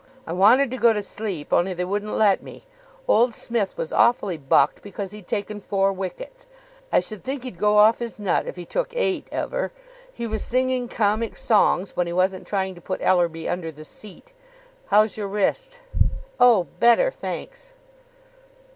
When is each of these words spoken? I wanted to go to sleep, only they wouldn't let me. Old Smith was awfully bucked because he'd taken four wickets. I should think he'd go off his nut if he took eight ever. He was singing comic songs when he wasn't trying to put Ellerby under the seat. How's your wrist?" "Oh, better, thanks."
I 0.25 0.33
wanted 0.33 0.71
to 0.71 0.77
go 0.77 0.93
to 0.93 1.03
sleep, 1.03 1.53
only 1.53 1.75
they 1.75 1.85
wouldn't 1.85 2.15
let 2.17 2.41
me. 2.41 2.63
Old 3.07 3.35
Smith 3.35 3.77
was 3.77 3.93
awfully 3.93 4.35
bucked 4.35 4.81
because 4.81 5.11
he'd 5.11 5.27
taken 5.27 5.61
four 5.61 5.93
wickets. 5.93 6.47
I 6.91 6.99
should 7.01 7.23
think 7.23 7.43
he'd 7.43 7.59
go 7.59 7.77
off 7.77 7.99
his 7.99 8.17
nut 8.17 8.47
if 8.47 8.55
he 8.55 8.65
took 8.65 8.95
eight 8.95 9.27
ever. 9.31 9.71
He 10.11 10.25
was 10.25 10.43
singing 10.43 10.87
comic 10.87 11.37
songs 11.37 11.95
when 11.95 12.07
he 12.07 12.13
wasn't 12.13 12.47
trying 12.47 12.73
to 12.73 12.81
put 12.81 12.99
Ellerby 13.03 13.47
under 13.47 13.71
the 13.71 13.85
seat. 13.85 14.33
How's 14.87 15.17
your 15.17 15.27
wrist?" 15.27 15.77
"Oh, 16.39 16.63
better, 16.79 17.11
thanks." 17.11 17.73